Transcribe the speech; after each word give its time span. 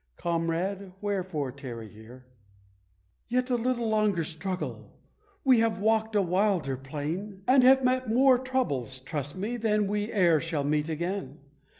Comrade, 0.17 0.93
wherefore 0.99 1.51
tarry 1.51 1.87
here? 1.87 2.25
"Yet 3.27 3.51
a 3.51 3.55
little 3.55 3.87
longer 3.87 4.23
struggle; 4.23 4.99
we 5.43 5.59
have 5.59 5.77
walked 5.77 6.15
a 6.15 6.23
wilder 6.23 6.75
plain, 6.75 7.43
And 7.47 7.61
have 7.61 7.83
met 7.83 8.09
more 8.09 8.39
troubles, 8.39 8.97
trust 8.99 9.35
me, 9.35 9.57
than 9.57 9.85
we 9.85 10.11
e'er 10.11 10.39
shall 10.39 10.63
meet 10.63 10.89
again! 10.89 11.37